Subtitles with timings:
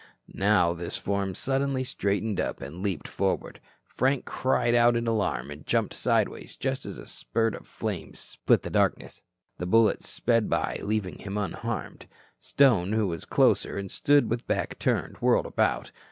[0.33, 3.61] Now this form suddenly straightened up and leaped forward.
[3.85, 8.63] Frank cried out in alarm and jumped sideways, just as a spurt of flame split
[8.63, 9.21] the darkness.
[9.59, 12.07] The bullet sped by, leaving him unharmed.
[12.39, 15.91] Stone, who was closer and stood with back turned, whirled about.